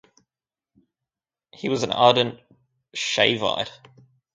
He 1.53 1.69
was 1.69 1.83
an 1.83 1.91
ardent 1.91 2.39
Shaivite. 2.97 3.69